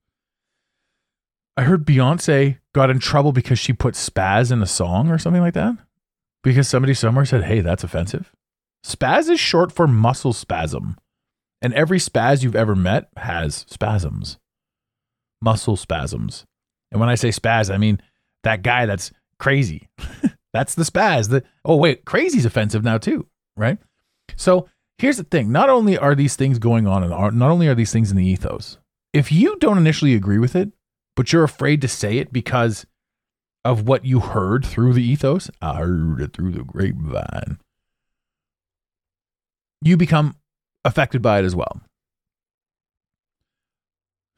I 1.56 1.62
heard 1.62 1.86
Beyonce 1.86 2.58
got 2.72 2.90
in 2.90 2.98
trouble 2.98 3.32
because 3.32 3.58
she 3.58 3.72
put 3.72 3.94
spaz 3.94 4.50
in 4.50 4.62
a 4.62 4.66
song 4.66 5.10
or 5.10 5.18
something 5.18 5.42
like 5.42 5.54
that. 5.54 5.76
Because 6.42 6.68
somebody 6.68 6.94
somewhere 6.94 7.24
said, 7.24 7.44
hey, 7.44 7.60
that's 7.60 7.84
offensive. 7.84 8.32
Spaz 8.84 9.28
is 9.28 9.38
short 9.38 9.72
for 9.72 9.86
muscle 9.86 10.32
spasm. 10.32 10.96
And 11.62 11.74
every 11.74 11.98
spaz 11.98 12.42
you've 12.42 12.56
ever 12.56 12.74
met 12.74 13.08
has 13.18 13.66
spasms, 13.68 14.38
muscle 15.42 15.76
spasms. 15.76 16.46
And 16.90 17.00
when 17.00 17.10
I 17.10 17.14
say 17.14 17.28
spaz, 17.28 17.72
I 17.72 17.76
mean 17.76 18.00
that 18.44 18.62
guy 18.62 18.86
that's 18.86 19.12
crazy. 19.38 19.88
that's 20.52 20.74
the 20.74 20.84
spaz. 20.84 21.28
The, 21.28 21.44
oh, 21.64 21.76
wait, 21.76 22.04
crazy's 22.06 22.46
offensive 22.46 22.82
now, 22.82 22.96
too, 22.96 23.26
right? 23.56 23.78
So 24.36 24.68
here's 24.98 25.18
the 25.18 25.24
thing 25.24 25.52
not 25.52 25.68
only 25.68 25.98
are 25.98 26.14
these 26.14 26.36
things 26.36 26.58
going 26.58 26.86
on, 26.86 27.02
and 27.02 27.38
not 27.38 27.50
only 27.50 27.68
are 27.68 27.74
these 27.74 27.92
things 27.92 28.10
in 28.10 28.16
the 28.16 28.26
ethos, 28.26 28.78
if 29.12 29.30
you 29.30 29.56
don't 29.58 29.78
initially 29.78 30.14
agree 30.14 30.38
with 30.38 30.56
it, 30.56 30.70
but 31.14 31.32
you're 31.32 31.44
afraid 31.44 31.80
to 31.82 31.88
say 31.88 32.18
it 32.18 32.32
because 32.32 32.86
of 33.64 33.86
what 33.86 34.04
you 34.04 34.20
heard 34.20 34.64
through 34.64 34.94
the 34.94 35.02
ethos. 35.02 35.50
I 35.60 35.76
heard 35.76 36.20
it 36.20 36.32
through 36.32 36.52
the 36.52 36.64
grapevine. 36.64 37.58
You 39.82 39.96
become 39.96 40.36
affected 40.84 41.22
by 41.22 41.40
it 41.40 41.44
as 41.44 41.54
well. 41.54 41.80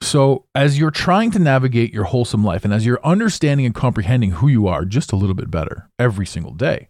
So, 0.00 0.46
as 0.54 0.78
you're 0.78 0.90
trying 0.90 1.30
to 1.30 1.38
navigate 1.38 1.94
your 1.94 2.04
wholesome 2.04 2.44
life 2.44 2.64
and 2.64 2.74
as 2.74 2.84
you're 2.84 3.00
understanding 3.04 3.64
and 3.64 3.74
comprehending 3.74 4.32
who 4.32 4.48
you 4.48 4.66
are 4.66 4.84
just 4.84 5.12
a 5.12 5.16
little 5.16 5.34
bit 5.34 5.50
better 5.50 5.88
every 5.98 6.26
single 6.26 6.52
day, 6.52 6.88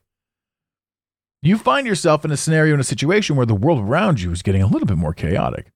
you 1.43 1.59
find 1.59 1.87
yourself 1.87 2.25
in 2.25 2.31
a 2.31 2.37
scenario, 2.37 2.73
in 2.73 2.81
a 2.81 2.85
situation 2.85 3.37
where 3.37 3.47
the 3.47 3.55
world 3.55 3.81
around 3.81 4.21
you 4.21 4.33
is 4.33 4.43
getting 4.43 4.63
a 4.63 4.67
little 4.67 4.87
bit 4.87 4.97
more 4.97 5.13
chaotic 5.13 5.73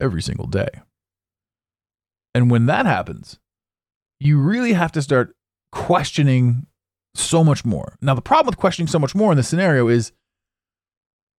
every 0.00 0.22
single 0.22 0.46
day. 0.46 0.68
And 2.34 2.50
when 2.50 2.66
that 2.66 2.86
happens, 2.86 3.38
you 4.18 4.38
really 4.40 4.72
have 4.72 4.92
to 4.92 5.02
start 5.02 5.34
questioning 5.72 6.66
so 7.14 7.42
much 7.44 7.64
more. 7.64 7.96
Now, 8.00 8.14
the 8.14 8.22
problem 8.22 8.46
with 8.46 8.58
questioning 8.58 8.88
so 8.88 8.98
much 8.98 9.14
more 9.14 9.32
in 9.32 9.36
this 9.36 9.48
scenario 9.48 9.88
is 9.88 10.12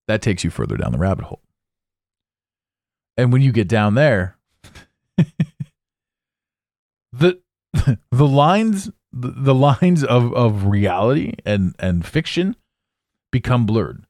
that 0.07 0.21
takes 0.21 0.43
you 0.43 0.49
further 0.49 0.77
down 0.77 0.91
the 0.91 0.97
rabbit 0.97 1.25
hole. 1.25 1.41
And 3.17 3.31
when 3.31 3.41
you 3.41 3.51
get 3.51 3.67
down 3.67 3.95
there, 3.95 4.37
the 7.11 7.39
the 8.11 8.27
lines 8.27 8.89
the, 9.13 9.53
lines 9.53 10.03
of, 10.03 10.33
of 10.33 10.65
reality 10.65 11.33
and, 11.45 11.75
and 11.79 12.05
fiction 12.05 12.55
become 13.31 13.65
blurred. 13.65 14.05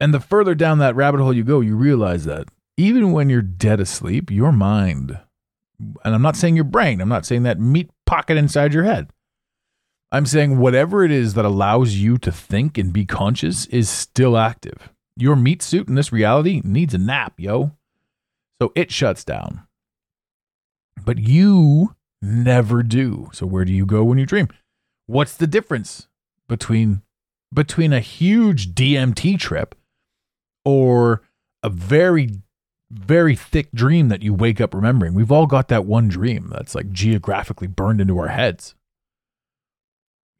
And 0.00 0.12
the 0.12 0.20
further 0.20 0.54
down 0.54 0.78
that 0.78 0.96
rabbit 0.96 1.20
hole 1.20 1.32
you 1.32 1.44
go, 1.44 1.60
you 1.60 1.76
realize 1.76 2.24
that 2.24 2.48
even 2.76 3.12
when 3.12 3.30
you're 3.30 3.42
dead 3.42 3.80
asleep, 3.80 4.30
your 4.30 4.52
mind, 4.52 5.18
and 6.04 6.14
I'm 6.14 6.22
not 6.22 6.36
saying 6.36 6.56
your 6.56 6.64
brain, 6.64 7.00
I'm 7.00 7.08
not 7.08 7.24
saying 7.24 7.44
that 7.44 7.60
meat 7.60 7.90
pocket 8.04 8.36
inside 8.36 8.74
your 8.74 8.84
head. 8.84 9.08
I'm 10.14 10.26
saying 10.26 10.58
whatever 10.58 11.04
it 11.04 11.10
is 11.10 11.34
that 11.34 11.44
allows 11.44 11.96
you 11.96 12.18
to 12.18 12.30
think 12.30 12.78
and 12.78 12.92
be 12.92 13.04
conscious 13.04 13.66
is 13.66 13.90
still 13.90 14.38
active. 14.38 14.90
Your 15.16 15.34
meat 15.34 15.60
suit 15.60 15.88
in 15.88 15.96
this 15.96 16.12
reality 16.12 16.60
needs 16.62 16.94
a 16.94 16.98
nap, 16.98 17.32
yo. 17.36 17.72
So 18.62 18.70
it 18.76 18.92
shuts 18.92 19.24
down. 19.24 19.66
But 21.04 21.18
you 21.18 21.96
never 22.22 22.84
do. 22.84 23.28
So 23.32 23.44
where 23.44 23.64
do 23.64 23.72
you 23.72 23.84
go 23.84 24.04
when 24.04 24.18
you 24.18 24.24
dream? 24.24 24.46
What's 25.06 25.36
the 25.36 25.48
difference 25.48 26.06
between 26.46 27.02
between 27.52 27.92
a 27.92 27.98
huge 27.98 28.72
DMT 28.72 29.36
trip 29.40 29.74
or 30.64 31.22
a 31.64 31.68
very 31.68 32.30
very 32.88 33.34
thick 33.34 33.72
dream 33.72 34.10
that 34.10 34.22
you 34.22 34.32
wake 34.32 34.60
up 34.60 34.74
remembering? 34.74 35.14
We've 35.14 35.32
all 35.32 35.46
got 35.46 35.66
that 35.70 35.86
one 35.86 36.06
dream 36.06 36.52
that's 36.54 36.76
like 36.76 36.92
geographically 36.92 37.66
burned 37.66 38.00
into 38.00 38.16
our 38.20 38.28
heads. 38.28 38.76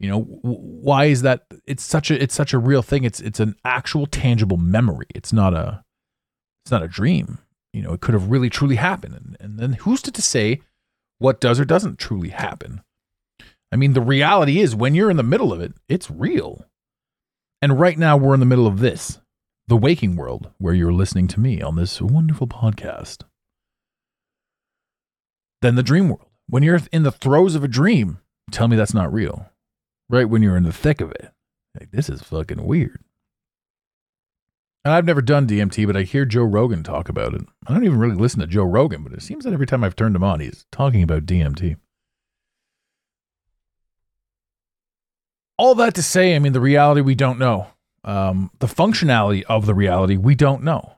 You 0.00 0.10
know, 0.10 0.20
why 0.22 1.06
is 1.06 1.22
that? 1.22 1.46
It's 1.66 1.82
such 1.82 2.10
a 2.10 2.20
it's 2.20 2.34
such 2.34 2.52
a 2.52 2.58
real 2.58 2.82
thing. 2.82 3.04
It's 3.04 3.20
it's 3.20 3.40
an 3.40 3.54
actual 3.64 4.06
tangible 4.06 4.56
memory. 4.56 5.06
It's 5.14 5.32
not 5.32 5.54
a 5.54 5.84
it's 6.64 6.72
not 6.72 6.82
a 6.82 6.88
dream. 6.88 7.38
You 7.72 7.82
know, 7.82 7.92
it 7.92 8.00
could 8.00 8.14
have 8.14 8.30
really 8.30 8.50
truly 8.50 8.76
happened. 8.76 9.14
And, 9.14 9.36
and 9.40 9.58
then 9.58 9.72
who's 9.74 10.02
to, 10.02 10.12
to 10.12 10.22
say 10.22 10.60
what 11.18 11.40
does 11.40 11.60
or 11.60 11.64
doesn't 11.64 11.98
truly 11.98 12.30
happen? 12.30 12.82
I 13.72 13.76
mean, 13.76 13.92
the 13.92 14.00
reality 14.00 14.60
is 14.60 14.74
when 14.74 14.94
you're 14.94 15.10
in 15.10 15.16
the 15.16 15.22
middle 15.22 15.52
of 15.52 15.60
it, 15.60 15.74
it's 15.88 16.10
real. 16.10 16.66
And 17.62 17.80
right 17.80 17.98
now 17.98 18.16
we're 18.16 18.34
in 18.34 18.40
the 18.40 18.46
middle 18.46 18.66
of 18.66 18.80
this, 18.80 19.20
the 19.68 19.76
waking 19.76 20.16
world, 20.16 20.50
where 20.58 20.74
you're 20.74 20.92
listening 20.92 21.28
to 21.28 21.40
me 21.40 21.62
on 21.62 21.76
this 21.76 22.00
wonderful 22.00 22.46
podcast. 22.46 23.22
Then 25.62 25.76
the 25.76 25.82
dream 25.82 26.08
world. 26.08 26.28
When 26.46 26.62
you're 26.62 26.80
in 26.92 27.04
the 27.04 27.10
throes 27.10 27.54
of 27.54 27.64
a 27.64 27.68
dream, 27.68 28.18
tell 28.50 28.68
me 28.68 28.76
that's 28.76 28.92
not 28.92 29.12
real 29.12 29.48
right 30.08 30.28
when 30.28 30.42
you're 30.42 30.56
in 30.56 30.64
the 30.64 30.72
thick 30.72 31.00
of 31.00 31.10
it. 31.10 31.32
Like, 31.78 31.90
this 31.90 32.08
is 32.08 32.22
fucking 32.22 32.64
weird. 32.64 33.00
And 34.84 34.92
I've 34.92 35.06
never 35.06 35.22
done 35.22 35.46
DMT, 35.46 35.86
but 35.86 35.96
I 35.96 36.02
hear 36.02 36.26
Joe 36.26 36.44
Rogan 36.44 36.82
talk 36.82 37.08
about 37.08 37.32
it. 37.32 37.42
I 37.66 37.72
don't 37.72 37.84
even 37.84 37.98
really 37.98 38.16
listen 38.16 38.40
to 38.40 38.46
Joe 38.46 38.64
Rogan, 38.64 39.02
but 39.02 39.14
it 39.14 39.22
seems 39.22 39.44
that 39.44 39.54
every 39.54 39.66
time 39.66 39.82
I've 39.82 39.96
turned 39.96 40.14
him 40.14 40.22
on, 40.22 40.40
he's 40.40 40.66
talking 40.70 41.02
about 41.02 41.24
DMT. 41.24 41.76
All 45.56 45.74
that 45.76 45.94
to 45.94 46.02
say, 46.02 46.36
I 46.36 46.38
mean, 46.38 46.52
the 46.52 46.60
reality 46.60 47.00
we 47.00 47.14
don't 47.14 47.38
know. 47.38 47.68
Um, 48.02 48.50
the 48.58 48.66
functionality 48.66 49.42
of 49.44 49.64
the 49.64 49.74
reality 49.74 50.18
we 50.18 50.34
don't 50.34 50.62
know. 50.62 50.96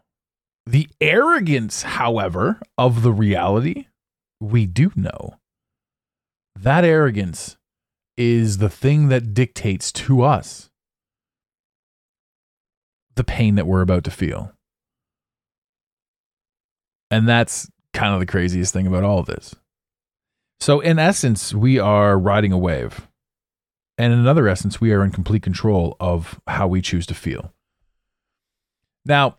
The 0.67 0.89
arrogance, 1.01 1.83
however, 1.83 2.61
of 2.77 3.03
the 3.03 3.13
reality 3.13 3.87
we 4.41 4.67
do 4.67 4.91
know. 4.97 5.37
That 6.59 6.85
arrogance 6.85 7.57
is 8.17 8.59
the 8.59 8.71
thing 8.71 9.09
that 9.09 9.35
dictates 9.35 9.93
to 9.93 10.23
us 10.23 10.71
the 13.15 13.25
pain 13.25 13.55
that 13.55 13.67
we're 13.67 13.81
about 13.81 14.05
to 14.05 14.11
feel. 14.11 14.53
And 17.11 17.29
that's 17.29 17.71
kind 17.93 18.13
of 18.13 18.21
the 18.21 18.27
craziest 18.27 18.73
thing 18.73 18.87
about 18.87 19.05
all 19.05 19.19
of 19.19 19.27
this. 19.27 19.55
So, 20.61 20.81
in 20.81 20.99
essence, 20.99 21.55
we 21.55 21.79
are 21.79 22.19
riding 22.19 22.53
a 22.53 22.59
wave. 22.59 23.09
And 23.99 24.13
in 24.13 24.19
another 24.19 24.49
essence, 24.49 24.81
we 24.81 24.93
are 24.93 25.03
in 25.03 25.11
complete 25.11 25.43
control 25.43 25.97
of 25.99 26.41
how 26.47 26.67
we 26.67 26.83
choose 26.83 27.07
to 27.07 27.15
feel. 27.15 27.53
Now, 29.05 29.39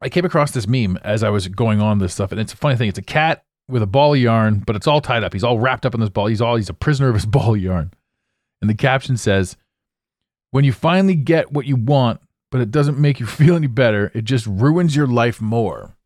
I 0.00 0.08
came 0.08 0.24
across 0.24 0.52
this 0.52 0.68
meme 0.68 0.98
as 1.02 1.22
I 1.22 1.30
was 1.30 1.48
going 1.48 1.80
on 1.80 1.98
this 1.98 2.14
stuff, 2.14 2.32
and 2.32 2.40
it's 2.40 2.52
a 2.52 2.56
funny 2.56 2.76
thing. 2.76 2.88
It's 2.88 2.98
a 2.98 3.02
cat 3.02 3.44
with 3.72 3.82
a 3.82 3.86
ball 3.86 4.14
of 4.14 4.20
yarn, 4.20 4.62
but 4.66 4.76
it's 4.76 4.86
all 4.86 5.00
tied 5.00 5.24
up. 5.24 5.32
He's 5.32 5.42
all 5.42 5.58
wrapped 5.58 5.84
up 5.86 5.94
in 5.94 6.00
this 6.00 6.10
ball. 6.10 6.26
He's 6.26 6.40
all 6.40 6.56
he's 6.56 6.68
a 6.68 6.74
prisoner 6.74 7.08
of 7.08 7.14
his 7.14 7.26
ball 7.26 7.54
of 7.54 7.60
yarn. 7.60 7.92
And 8.60 8.70
the 8.70 8.74
caption 8.74 9.16
says, 9.16 9.56
"When 10.50 10.64
you 10.64 10.72
finally 10.72 11.16
get 11.16 11.52
what 11.52 11.66
you 11.66 11.76
want, 11.76 12.20
but 12.50 12.60
it 12.60 12.70
doesn't 12.70 12.98
make 12.98 13.18
you 13.18 13.26
feel 13.38 13.56
any 13.56 13.66
better, 13.66 14.12
it 14.14 14.24
just 14.24 14.46
ruins 14.46 14.94
your 14.94 15.06
life 15.08 15.40
more." 15.40 15.96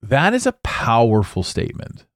That 0.00 0.32
is 0.32 0.46
a 0.46 0.52
powerful 0.52 1.42
statement. 1.42 2.06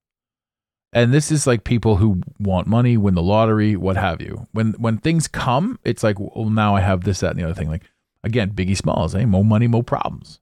And 0.92 1.12
this 1.12 1.32
is 1.32 1.46
like 1.46 1.64
people 1.64 1.96
who 1.96 2.20
want 2.38 2.66
money, 2.66 2.96
win 2.96 3.14
the 3.14 3.22
lottery, 3.22 3.76
what 3.76 3.96
have 3.96 4.20
you. 4.20 4.46
When 4.52 4.72
when 4.74 4.98
things 4.98 5.26
come, 5.26 5.78
it's 5.84 6.02
like, 6.02 6.20
well, 6.20 6.50
now 6.50 6.76
I 6.76 6.80
have 6.80 7.04
this, 7.04 7.20
that, 7.20 7.30
and 7.30 7.40
the 7.40 7.44
other 7.44 7.54
thing. 7.54 7.68
Like 7.68 7.82
again, 8.22 8.50
Biggie 8.50 8.76
Smalls, 8.76 9.14
eh? 9.14 9.24
More 9.24 9.44
money, 9.44 9.66
more 9.66 9.82
problems. 9.82 10.40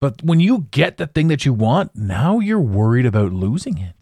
But 0.00 0.22
when 0.22 0.40
you 0.40 0.66
get 0.70 0.96
the 0.96 1.06
thing 1.06 1.28
that 1.28 1.44
you 1.44 1.52
want, 1.52 1.94
now 1.94 2.38
you're 2.38 2.58
worried 2.58 3.06
about 3.06 3.32
losing 3.32 3.78
it. 3.78 3.94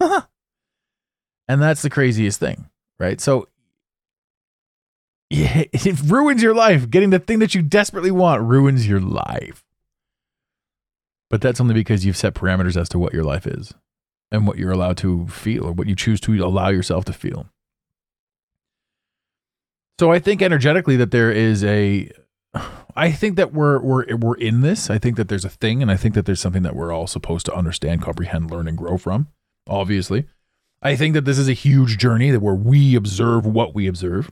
and 1.48 1.62
that's 1.62 1.82
the 1.82 1.90
craziest 1.90 2.38
thing, 2.38 2.68
right? 2.98 3.20
So 3.20 3.48
yeah, 5.30 5.64
it 5.72 6.00
ruins 6.02 6.42
your 6.42 6.54
life. 6.54 6.90
Getting 6.90 7.10
the 7.10 7.18
thing 7.18 7.38
that 7.38 7.54
you 7.54 7.62
desperately 7.62 8.10
want 8.10 8.42
ruins 8.42 8.86
your 8.86 9.00
life. 9.00 9.64
But 11.28 11.40
that's 11.40 11.60
only 11.60 11.74
because 11.74 12.04
you've 12.04 12.16
set 12.16 12.34
parameters 12.34 12.80
as 12.80 12.88
to 12.90 12.98
what 12.98 13.12
your 13.12 13.24
life 13.24 13.46
is 13.46 13.74
and 14.30 14.46
what 14.46 14.58
you're 14.58 14.70
allowed 14.70 14.96
to 14.98 15.26
feel 15.28 15.64
or 15.64 15.72
what 15.72 15.88
you 15.88 15.96
choose 15.96 16.20
to 16.20 16.44
allow 16.44 16.68
yourself 16.68 17.04
to 17.06 17.12
feel. 17.12 17.46
So 19.98 20.12
I 20.12 20.18
think 20.18 20.42
energetically 20.42 20.96
that 20.96 21.10
there 21.10 21.32
is 21.32 21.64
a 21.64 22.10
I 22.94 23.12
think 23.12 23.36
that 23.36 23.52
we're 23.52 23.80
we're 23.80 24.16
we're 24.16 24.36
in 24.36 24.60
this. 24.60 24.90
I 24.90 24.98
think 24.98 25.16
that 25.16 25.28
there's 25.28 25.44
a 25.44 25.50
thing 25.50 25.82
and 25.82 25.90
I 25.90 25.96
think 25.96 26.14
that 26.14 26.24
there's 26.26 26.40
something 26.40 26.62
that 26.62 26.74
we're 26.74 26.92
all 26.92 27.06
supposed 27.06 27.46
to 27.46 27.54
understand, 27.54 28.02
comprehend, 28.02 28.50
learn 28.50 28.68
and 28.68 28.78
grow 28.78 28.96
from, 28.96 29.28
obviously. 29.68 30.26
I 30.82 30.96
think 30.96 31.14
that 31.14 31.24
this 31.24 31.38
is 31.38 31.48
a 31.48 31.52
huge 31.52 31.98
journey 31.98 32.30
that 32.30 32.40
where 32.40 32.54
we 32.54 32.94
observe 32.94 33.46
what 33.46 33.74
we 33.74 33.86
observe. 33.86 34.30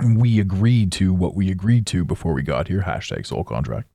and 0.00 0.18
we 0.20 0.40
agreed 0.40 0.92
to 0.92 1.12
what 1.12 1.34
we 1.34 1.50
agreed 1.50 1.86
to 1.88 2.04
before 2.04 2.32
we 2.32 2.42
got 2.42 2.68
here. 2.68 2.82
Hashtag 2.82 3.26
soul 3.26 3.44
contract. 3.44 3.88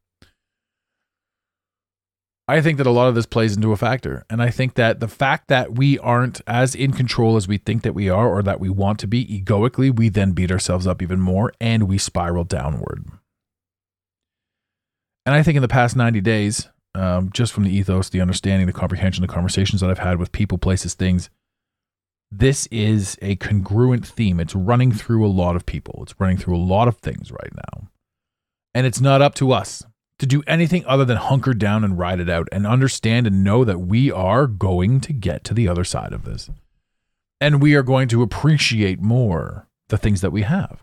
I 2.47 2.59
think 2.59 2.77
that 2.77 2.87
a 2.87 2.91
lot 2.91 3.07
of 3.07 3.15
this 3.15 3.25
plays 3.25 3.55
into 3.55 3.71
a 3.71 3.77
factor. 3.77 4.25
And 4.29 4.41
I 4.41 4.49
think 4.49 4.73
that 4.73 4.99
the 4.99 5.07
fact 5.07 5.47
that 5.47 5.75
we 5.77 5.97
aren't 5.99 6.41
as 6.45 6.75
in 6.75 6.91
control 6.91 7.37
as 7.37 7.47
we 7.47 7.57
think 7.57 7.83
that 7.83 7.93
we 7.93 8.09
are 8.09 8.27
or 8.27 8.43
that 8.43 8.59
we 8.59 8.69
want 8.69 8.99
to 8.99 9.07
be 9.07 9.33
egoically, 9.33 9.89
we 9.89 10.09
then 10.09 10.33
beat 10.33 10.51
ourselves 10.51 10.85
up 10.85 11.01
even 11.01 11.21
more 11.21 11.53
and 11.61 11.83
we 11.83 11.97
spiral 11.97 12.43
downward. 12.43 13.05
And 15.25 15.33
I 15.33 15.41
think 15.41 15.55
in 15.55 15.61
the 15.61 15.69
past 15.69 15.95
90 15.95 16.19
days, 16.19 16.67
um, 16.95 17.29
just 17.33 17.53
from 17.53 17.63
the 17.63 17.73
ethos, 17.73 18.09
the 18.09 18.19
understanding, 18.19 18.67
the 18.67 18.73
comprehension, 18.73 19.21
the 19.21 19.27
conversations 19.27 19.79
that 19.79 19.89
I've 19.89 19.99
had 19.99 20.19
with 20.19 20.33
people, 20.33 20.57
places, 20.57 20.95
things, 20.95 21.29
this 22.29 22.67
is 22.67 23.17
a 23.21 23.37
congruent 23.37 24.05
theme. 24.05 24.41
It's 24.41 24.53
running 24.53 24.91
through 24.91 25.25
a 25.25 25.29
lot 25.29 25.55
of 25.55 25.65
people, 25.65 25.99
it's 26.03 26.19
running 26.19 26.37
through 26.37 26.57
a 26.57 26.59
lot 26.59 26.89
of 26.89 26.97
things 26.97 27.31
right 27.31 27.53
now. 27.55 27.87
And 28.73 28.85
it's 28.85 28.99
not 28.99 29.21
up 29.21 29.33
to 29.35 29.53
us 29.53 29.83
to 30.23 30.27
do 30.27 30.41
anything 30.47 30.85
other 30.85 31.03
than 31.03 31.17
hunker 31.17 31.53
down 31.53 31.83
and 31.83 31.99
ride 31.99 32.21
it 32.21 32.29
out 32.29 32.47
and 32.53 32.65
understand 32.65 33.27
and 33.27 33.43
know 33.43 33.65
that 33.65 33.81
we 33.81 34.09
are 34.09 34.47
going 34.47 35.01
to 35.01 35.11
get 35.11 35.43
to 35.43 35.53
the 35.53 35.67
other 35.67 35.83
side 35.83 36.13
of 36.13 36.23
this. 36.23 36.49
And 37.41 37.61
we 37.61 37.75
are 37.75 37.83
going 37.83 38.07
to 38.07 38.21
appreciate 38.21 39.01
more 39.01 39.67
the 39.89 39.97
things 39.97 40.21
that 40.21 40.31
we 40.31 40.43
have, 40.43 40.81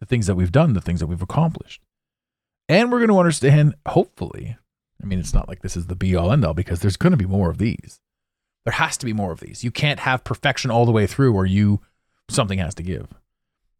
the 0.00 0.06
things 0.06 0.26
that 0.26 0.34
we've 0.34 0.50
done, 0.50 0.72
the 0.72 0.80
things 0.80 0.98
that 0.98 1.06
we've 1.06 1.22
accomplished. 1.22 1.82
And 2.68 2.90
we're 2.90 2.98
going 2.98 3.10
to 3.10 3.18
understand, 3.18 3.76
hopefully, 3.86 4.56
I 5.00 5.06
mean, 5.06 5.20
it's 5.20 5.34
not 5.34 5.48
like 5.48 5.62
this 5.62 5.76
is 5.76 5.86
the 5.86 5.94
be 5.94 6.16
all 6.16 6.32
end 6.32 6.44
all 6.44 6.52
because 6.52 6.80
there's 6.80 6.96
going 6.96 7.12
to 7.12 7.16
be 7.16 7.26
more 7.26 7.48
of 7.48 7.58
these. 7.58 8.00
There 8.64 8.72
has 8.72 8.96
to 8.96 9.06
be 9.06 9.12
more 9.12 9.30
of 9.30 9.38
these. 9.38 9.62
You 9.62 9.70
can't 9.70 10.00
have 10.00 10.24
perfection 10.24 10.70
all 10.72 10.84
the 10.84 10.92
way 10.92 11.06
through 11.06 11.32
or 11.34 11.46
you, 11.46 11.80
something 12.28 12.58
has 12.58 12.74
to 12.74 12.82
give 12.82 13.06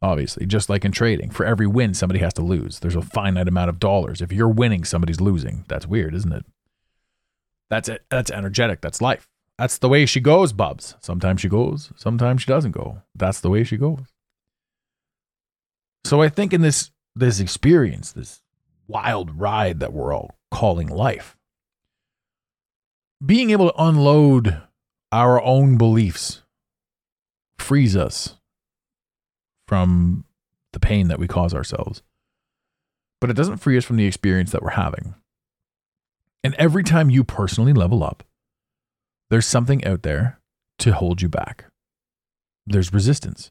obviously, 0.03 0.45
just 0.47 0.69
like 0.69 0.85
in 0.85 0.93
trading. 0.93 1.31
For 1.31 1.47
every 1.47 1.67
win, 1.67 1.95
somebody 1.95 2.21
has 2.21 2.35
to 2.35 2.43
lose. 2.43 2.81
There's 2.81 2.97
a 2.97 3.03
finite 3.03 3.49
amount 3.49 3.71
of 3.71 3.79
dollars. 3.79 4.21
If 4.21 4.33
you're 4.33 4.49
winning, 4.49 4.85
somebody's 4.85 5.21
losing. 5.21 5.65
That's 5.69 5.87
weird, 5.87 6.15
isn't 6.15 6.33
it? 6.33 6.45
That's 7.71 7.89
it. 7.89 8.05
That's 8.11 8.31
energetic. 8.31 8.81
That's 8.81 9.01
life. 9.01 9.29
That's 9.59 9.79
the 9.79 9.89
way 9.89 10.07
she 10.07 10.21
goes, 10.21 10.53
Bubs. 10.53 10.97
Sometimes 11.01 11.41
she 11.41 11.49
goes, 11.49 11.93
sometimes 11.97 12.43
she 12.43 12.47
doesn't 12.47 12.73
go. 12.73 13.03
That's 13.15 13.41
the 13.41 13.51
way 13.51 13.65
she 13.65 13.77
goes. 13.77 14.01
So 16.05 16.21
I 16.21 16.29
think 16.29 16.53
in 16.53 16.63
this 16.63 16.91
this 17.15 17.41
experience, 17.41 18.13
this 18.13 18.43
wild 18.89 19.39
ride 19.39 19.81
that 19.81 19.93
we're 19.93 20.13
all 20.13 20.37
calling 20.51 20.89
life, 20.89 21.37
being 23.25 23.51
able 23.51 23.71
to 23.71 23.83
unload 23.83 24.61
our 25.13 25.41
own 25.43 25.77
beliefs 25.77 26.43
frees 27.59 27.97
us 27.97 28.37
from 29.73 30.27
the 30.75 30.79
pain 30.79 31.09
that 31.09 31.19
we 31.19 31.27
cause 31.27 31.55
ourselves. 31.55 32.03
But 33.23 33.31
it 33.31 33.37
doesn't 33.37 33.57
free 33.57 33.79
us 33.79 33.87
from 33.87 33.97
the 33.97 34.05
experience 34.05 34.53
that 34.53 34.63
we're 34.63 34.73
having. 34.73 35.15
And 36.45 36.55
every 36.57 36.85
time 36.85 37.09
you 37.09 37.25
personally 37.25 37.73
level 37.73 38.05
up, 38.05 38.23
there's 39.31 39.47
something 39.47 39.83
out 39.87 40.03
there 40.03 40.39
to 40.81 40.93
hold 40.93 41.23
you 41.23 41.31
back. 41.31 41.65
There's 42.67 42.93
resistance. 42.93 43.51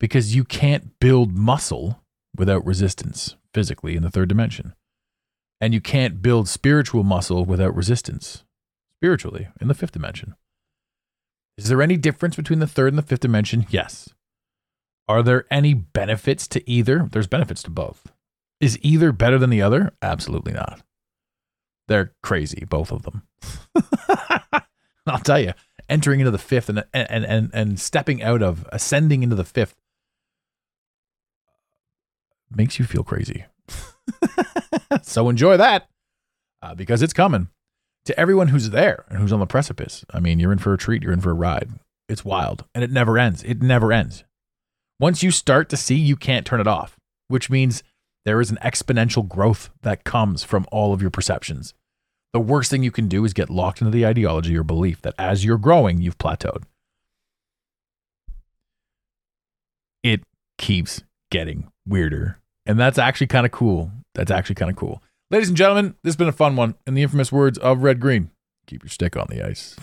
Because 0.00 0.34
you 0.34 0.44
can't 0.44 0.98
build 0.98 1.36
muscle 1.36 2.02
without 2.34 2.64
resistance 2.64 3.36
physically 3.52 3.96
in 3.96 4.02
the 4.02 4.10
third 4.10 4.30
dimension. 4.30 4.72
And 5.60 5.74
you 5.74 5.82
can't 5.82 6.22
build 6.22 6.48
spiritual 6.48 7.02
muscle 7.02 7.44
without 7.44 7.76
resistance 7.76 8.44
spiritually 8.98 9.48
in 9.60 9.68
the 9.68 9.74
fifth 9.74 9.92
dimension. 9.92 10.36
Is 11.58 11.68
there 11.68 11.82
any 11.82 11.98
difference 11.98 12.34
between 12.34 12.60
the 12.60 12.66
third 12.66 12.94
and 12.94 12.98
the 12.98 13.02
fifth 13.02 13.20
dimension? 13.20 13.66
Yes. 13.68 14.08
Are 15.08 15.22
there 15.22 15.46
any 15.50 15.74
benefits 15.74 16.48
to 16.48 16.68
either? 16.68 17.08
There's 17.10 17.26
benefits 17.26 17.62
to 17.64 17.70
both. 17.70 18.12
Is 18.60 18.78
either 18.82 19.12
better 19.12 19.38
than 19.38 19.50
the 19.50 19.62
other? 19.62 19.92
Absolutely 20.02 20.52
not. 20.52 20.82
They're 21.88 22.12
crazy, 22.22 22.64
both 22.64 22.90
of 22.90 23.02
them. 23.02 23.22
I'll 25.06 25.18
tell 25.18 25.38
you, 25.38 25.52
entering 25.88 26.20
into 26.20 26.32
the 26.32 26.38
fifth 26.38 26.68
and, 26.68 26.84
and 26.92 27.24
and 27.24 27.50
and 27.52 27.78
stepping 27.78 28.22
out 28.22 28.42
of 28.42 28.66
ascending 28.72 29.22
into 29.22 29.36
the 29.36 29.44
fifth 29.44 29.76
makes 32.50 32.78
you 32.78 32.84
feel 32.84 33.04
crazy. 33.04 33.44
so 35.02 35.28
enjoy 35.28 35.56
that 35.56 35.88
uh, 36.62 36.74
because 36.74 37.02
it's 37.02 37.12
coming 37.12 37.48
to 38.04 38.18
everyone 38.18 38.48
who's 38.48 38.70
there 38.70 39.04
and 39.08 39.18
who's 39.18 39.32
on 39.32 39.40
the 39.40 39.46
precipice. 39.46 40.04
I 40.12 40.20
mean, 40.20 40.38
you're 40.38 40.52
in 40.52 40.58
for 40.58 40.72
a 40.72 40.78
treat. 40.78 41.02
You're 41.02 41.12
in 41.12 41.20
for 41.20 41.30
a 41.30 41.34
ride. 41.34 41.70
It's 42.08 42.24
wild 42.24 42.64
and 42.74 42.82
it 42.82 42.90
never 42.90 43.18
ends. 43.18 43.42
It 43.42 43.62
never 43.62 43.92
ends. 43.92 44.24
Once 44.98 45.22
you 45.22 45.30
start 45.30 45.68
to 45.68 45.76
see, 45.76 45.94
you 45.94 46.16
can't 46.16 46.46
turn 46.46 46.60
it 46.60 46.66
off, 46.66 46.96
which 47.28 47.50
means 47.50 47.82
there 48.24 48.40
is 48.40 48.50
an 48.50 48.58
exponential 48.62 49.26
growth 49.26 49.68
that 49.82 50.04
comes 50.04 50.42
from 50.42 50.66
all 50.72 50.94
of 50.94 51.02
your 51.02 51.10
perceptions. 51.10 51.74
The 52.32 52.40
worst 52.40 52.70
thing 52.70 52.82
you 52.82 52.90
can 52.90 53.06
do 53.06 53.24
is 53.24 53.32
get 53.32 53.50
locked 53.50 53.80
into 53.80 53.90
the 53.90 54.06
ideology 54.06 54.56
or 54.56 54.62
belief 54.62 55.02
that 55.02 55.14
as 55.18 55.44
you're 55.44 55.58
growing, 55.58 56.00
you've 56.00 56.18
plateaued. 56.18 56.64
It 60.02 60.22
keeps 60.58 61.02
getting 61.30 61.70
weirder. 61.86 62.38
And 62.64 62.78
that's 62.78 62.98
actually 62.98 63.28
kind 63.28 63.44
of 63.44 63.52
cool. 63.52 63.90
That's 64.14 64.30
actually 64.30 64.54
kind 64.54 64.70
of 64.70 64.76
cool. 64.76 65.02
Ladies 65.30 65.48
and 65.48 65.56
gentlemen, 65.56 65.94
this 66.02 66.12
has 66.12 66.16
been 66.16 66.28
a 66.28 66.32
fun 66.32 66.56
one. 66.56 66.74
In 66.86 66.94
the 66.94 67.02
infamous 67.02 67.30
words 67.30 67.58
of 67.58 67.82
Red 67.82 68.00
Green, 68.00 68.30
keep 68.66 68.82
your 68.82 68.90
stick 68.90 69.16
on 69.16 69.26
the 69.28 69.42
ice. 69.42 69.76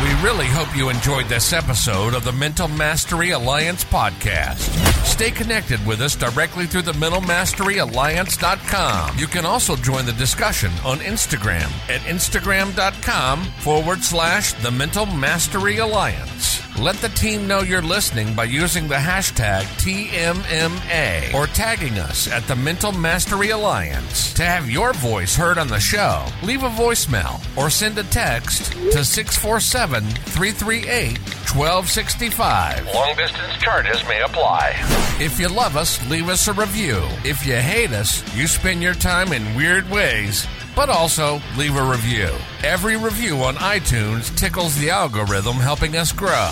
We 0.00 0.08
really 0.22 0.46
hope 0.46 0.74
you 0.76 0.88
enjoyed 0.88 1.26
this 1.26 1.52
episode 1.52 2.14
of 2.14 2.24
the 2.24 2.32
Mental 2.32 2.66
Mastery 2.66 3.30
Alliance 3.30 3.84
podcast. 3.84 4.58
Stay 5.04 5.30
connected 5.30 5.84
with 5.86 6.00
us 6.00 6.16
directly 6.16 6.66
through 6.66 6.82
the 6.82 6.90
mentalmasteryalliance.com. 6.92 9.18
You 9.18 9.28
can 9.28 9.46
also 9.46 9.76
join 9.76 10.04
the 10.06 10.12
discussion 10.14 10.72
on 10.84 10.98
Instagram 10.98 11.70
at 11.88 12.00
instagram.com 12.00 13.44
forward 13.60 14.02
slash 14.02 14.54
the 14.54 14.72
Mental 14.72 15.06
Mastery 15.06 15.76
Alliance. 15.78 16.58
Let 16.78 16.96
the 16.96 17.10
team 17.10 17.46
know 17.46 17.60
you're 17.60 17.82
listening 17.82 18.34
by 18.34 18.44
using 18.44 18.88
the 18.88 18.94
hashtag 18.94 19.64
TMMA 19.76 21.34
or 21.34 21.46
tagging 21.48 21.98
us 21.98 22.28
at 22.32 22.42
the 22.48 22.56
Mental 22.56 22.92
Mastery 22.92 23.50
Alliance. 23.50 24.32
To 24.34 24.42
have 24.42 24.70
your 24.70 24.94
voice 24.94 25.36
heard 25.36 25.58
on 25.58 25.68
the 25.68 25.78
show, 25.78 26.24
leave 26.42 26.62
a 26.62 26.70
voicemail 26.70 27.42
or 27.58 27.68
send 27.68 27.98
a 27.98 28.04
text 28.04 28.72
to 28.72 29.04
647 29.04 29.81
338 29.86 31.18
1265. 31.18 32.86
Long 32.94 33.16
distance 33.16 33.52
charges 33.58 34.02
may 34.06 34.22
apply. 34.22 34.74
If 35.20 35.40
you 35.40 35.48
love 35.48 35.76
us, 35.76 36.04
leave 36.08 36.28
us 36.28 36.48
a 36.48 36.52
review. 36.52 37.02
If 37.24 37.44
you 37.44 37.56
hate 37.56 37.90
us, 37.90 38.22
you 38.36 38.46
spend 38.46 38.82
your 38.82 38.94
time 38.94 39.32
in 39.32 39.54
weird 39.54 39.88
ways 39.90 40.46
but 40.74 40.88
also 40.88 41.40
leave 41.56 41.76
a 41.76 41.82
review. 41.82 42.30
Every 42.64 42.96
review 42.96 43.42
on 43.42 43.56
iTunes 43.56 44.34
tickles 44.36 44.74
the 44.78 44.90
algorithm, 44.90 45.56
helping 45.56 45.96
us 45.96 46.12
grow. 46.12 46.50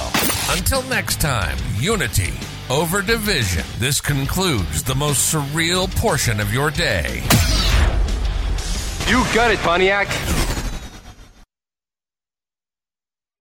Until 0.51 0.83
next 0.83 1.21
time, 1.21 1.57
unity 1.79 2.35
over 2.69 3.01
division. 3.03 3.65
This 3.79 4.01
concludes 4.01 4.83
the 4.83 4.95
most 4.95 5.33
surreal 5.33 5.91
portion 5.97 6.39
of 6.39 6.53
your 6.53 6.71
day. 6.71 7.23
You 9.09 9.25
got 9.35 9.51
it, 9.51 9.59
Pontiac. 9.61 10.09